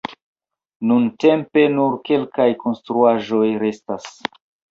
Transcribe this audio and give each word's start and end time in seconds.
Nuntempe 0.91 1.65
nur 1.75 1.93
kelkaj 2.09 2.49
konstruaĵoj 2.65 3.45
restas. 3.67 4.09